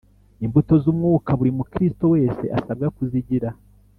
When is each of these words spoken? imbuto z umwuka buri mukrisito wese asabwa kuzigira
imbuto 0.45 0.73
z 0.83 0.85
umwuka 0.91 1.29
buri 1.37 1.51
mukrisito 1.57 2.05
wese 2.13 2.43
asabwa 2.57 2.87
kuzigira 2.95 3.49